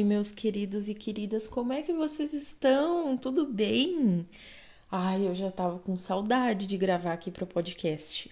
[0.00, 3.18] Oi, meus queridos e queridas, como é que vocês estão?
[3.18, 4.26] Tudo bem?
[4.90, 8.30] Ai, eu já tava com saudade de gravar aqui para o podcast.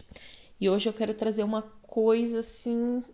[0.59, 3.05] E hoje eu quero trazer uma coisa assim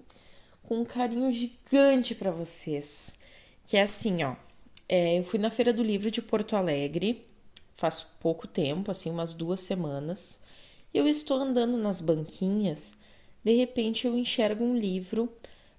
[0.63, 3.19] com um carinho gigante para vocês,
[3.67, 4.37] que é assim, ó.
[4.89, 7.27] É, eu fui na Feira do Livro de Porto Alegre
[7.77, 10.39] faz pouco tempo, assim, umas duas semanas.
[10.95, 12.95] Eu estou andando nas banquinhas,
[13.43, 15.29] de repente eu enxergo um livro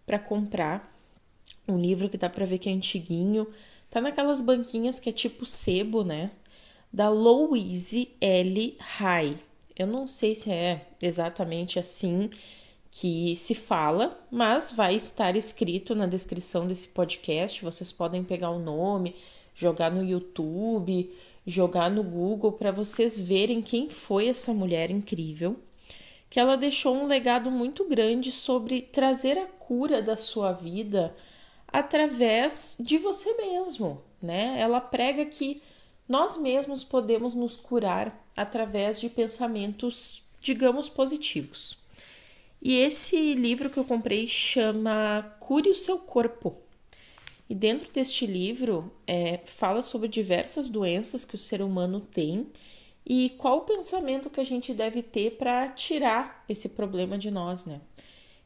[0.06, 0.94] para comprar
[1.68, 3.48] um livro que dá para ver que é antiguinho.
[3.90, 6.32] Tá naquelas banquinhas que é tipo sebo, né?
[6.92, 8.78] Da Louise L.
[8.80, 9.38] High.
[9.78, 12.30] Eu não sei se é exatamente assim
[12.90, 17.62] que se fala, mas vai estar escrito na descrição desse podcast.
[17.62, 19.16] Vocês podem pegar o nome,
[19.54, 21.14] jogar no YouTube,
[21.46, 25.58] jogar no Google para vocês verem quem foi essa mulher incrível,
[26.30, 31.14] que ela deixou um legado muito grande sobre trazer a cura da sua vida
[31.76, 34.56] através de você mesmo, né?
[34.58, 35.62] Ela prega que
[36.08, 41.78] nós mesmos podemos nos curar através de pensamentos, digamos, positivos.
[42.62, 46.56] E esse livro que eu comprei chama Cure o Seu Corpo.
[47.50, 52.48] E dentro deste livro é, fala sobre diversas doenças que o ser humano tem
[53.06, 57.66] e qual o pensamento que a gente deve ter para tirar esse problema de nós,
[57.66, 57.82] né?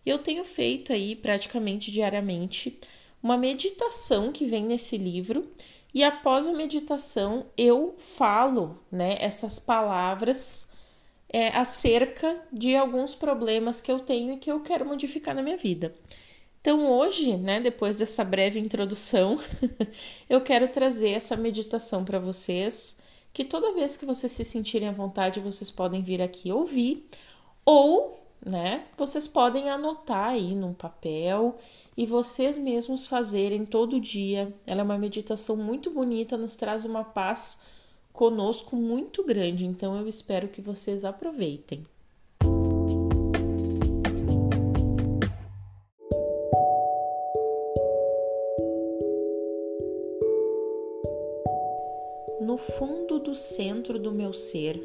[0.03, 2.79] Eu tenho feito aí praticamente diariamente
[3.21, 5.49] uma meditação que vem nesse livro
[5.93, 10.73] e após a meditação eu falo, né, essas palavras
[11.27, 15.57] é, acerca de alguns problemas que eu tenho e que eu quero modificar na minha
[15.57, 15.95] vida.
[16.61, 19.37] Então hoje, né, depois dessa breve introdução,
[20.29, 22.99] eu quero trazer essa meditação para vocês,
[23.31, 27.07] que toda vez que vocês se sentirem à vontade, vocês podem vir aqui ouvir
[27.65, 31.57] ou, né, vocês podem anotar aí num papel
[31.97, 34.53] e vocês mesmos fazerem todo dia.
[34.65, 37.63] Ela é uma meditação muito bonita, nos traz uma paz
[38.13, 41.83] conosco muito grande, então eu espero que vocês aproveitem.
[52.41, 54.81] No fundo do centro do meu ser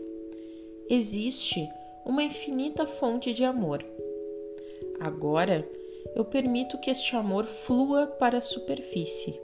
[0.89, 1.69] existe
[2.05, 3.85] uma infinita fonte de amor.
[5.01, 5.67] Agora,
[6.15, 9.41] eu permito que este amor flua para a superfície.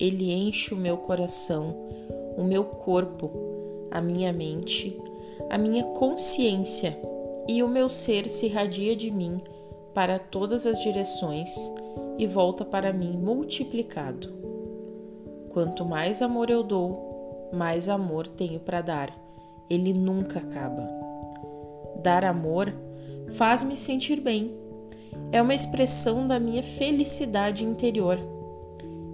[0.00, 1.76] Ele enche o meu coração,
[2.36, 3.30] o meu corpo,
[3.90, 4.98] a minha mente,
[5.50, 6.98] a minha consciência
[7.46, 9.40] e o meu ser se irradia de mim
[9.92, 11.50] para todas as direções
[12.16, 14.32] e volta para mim multiplicado.
[15.50, 19.14] Quanto mais amor eu dou, mais amor tenho para dar.
[19.68, 21.11] Ele nunca acaba.
[22.02, 22.74] Dar amor
[23.30, 24.50] faz-me sentir bem
[25.30, 28.18] é uma expressão da minha felicidade interior.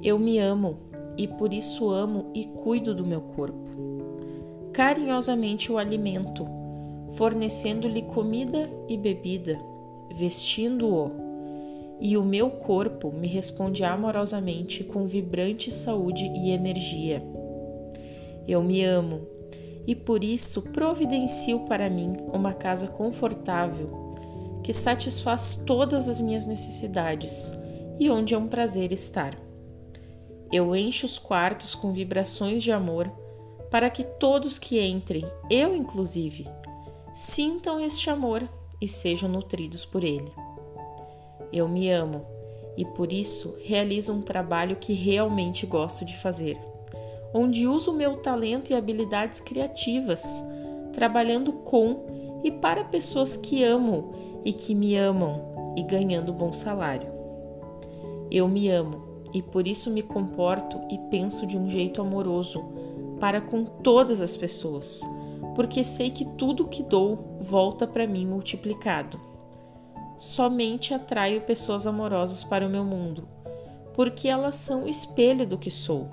[0.03, 0.78] Eu me amo
[1.16, 3.59] e por isso amo e cuido do meu corpo.
[4.72, 6.47] Carinhosamente o alimento,
[7.12, 9.60] fornecendo-lhe comida e bebida,
[10.10, 11.10] vestindo-o,
[12.00, 17.22] e o meu corpo me responde amorosamente com vibrante saúde e energia.
[18.47, 19.38] Eu me amo
[19.88, 24.15] e por isso providencio para mim uma casa confortável
[24.62, 27.59] que satisfaz todas as minhas necessidades
[27.99, 29.34] e onde é um prazer estar.
[30.53, 33.10] Eu encho os quartos com vibrações de amor
[33.71, 36.47] para que todos que entrem, eu inclusive,
[37.15, 38.47] sintam este amor
[38.82, 40.31] e sejam nutridos por ele.
[41.50, 42.26] Eu me amo
[42.76, 46.61] e por isso realizo um trabalho que realmente gosto de fazer,
[47.33, 50.43] onde uso meu talento e habilidades criativas,
[50.93, 54.13] trabalhando com e para pessoas que amo
[54.45, 57.09] e que me amam e ganhando bom salário.
[58.31, 62.65] Eu me amo e por isso me comporto e penso de um jeito amoroso
[63.21, 65.01] para com todas as pessoas,
[65.55, 69.21] porque sei que tudo que dou volta para mim multiplicado.
[70.17, 73.29] Somente atraio pessoas amorosas para o meu mundo,
[73.95, 76.09] porque elas são o espelho do que sou.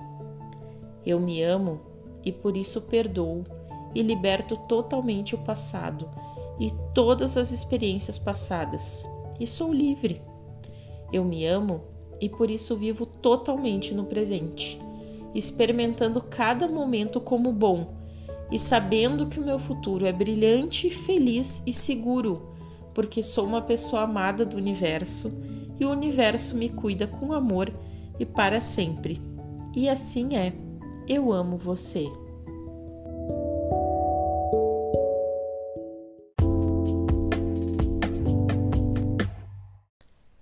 [1.06, 1.80] Eu me amo
[2.24, 3.44] e por isso perdoo
[3.94, 6.08] e liberto totalmente o passado
[6.58, 9.06] e todas as experiências passadas,
[9.38, 10.20] e sou livre.
[11.12, 11.82] Eu me amo
[12.20, 14.80] e por isso vivo totalmente no presente,
[15.34, 17.94] experimentando cada momento como bom
[18.50, 22.50] e sabendo que o meu futuro é brilhante, feliz e seguro,
[22.94, 25.32] porque sou uma pessoa amada do universo
[25.78, 27.72] e o universo me cuida com amor
[28.18, 29.20] e para sempre.
[29.74, 30.65] E assim é.
[31.08, 32.06] Eu amo você.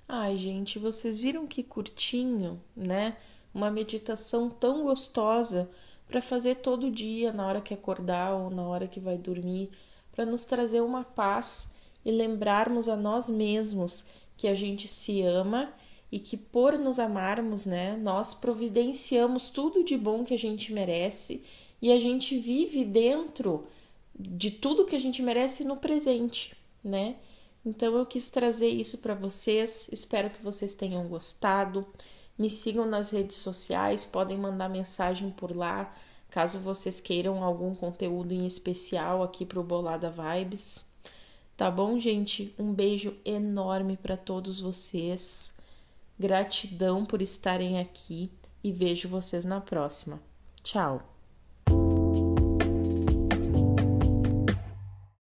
[0.09, 3.15] Ai, gente, vocês viram que curtinho, né?
[3.53, 5.71] Uma meditação tão gostosa
[6.09, 9.71] para fazer todo dia, na hora que acordar ou na hora que vai dormir,
[10.13, 15.71] para nos trazer uma paz e lembrarmos a nós mesmos que a gente se ama
[16.15, 21.43] e que por nos amarmos, né, nós providenciamos tudo de bom que a gente merece
[21.83, 23.67] e a gente vive dentro
[24.17, 27.17] de tudo que a gente merece no presente, né?
[27.67, 29.89] Então eu quis trazer isso para vocês.
[29.91, 31.85] Espero que vocês tenham gostado.
[32.39, 35.93] Me sigam nas redes sociais, podem mandar mensagem por lá,
[36.31, 40.89] caso vocês queiram algum conteúdo em especial aqui para o Bolada Vibes.
[41.57, 42.55] Tá bom, gente?
[42.57, 45.54] Um beijo enorme para todos vocês.
[46.19, 48.31] Gratidão por estarem aqui
[48.63, 50.21] e vejo vocês na próxima.
[50.63, 51.14] Tchau!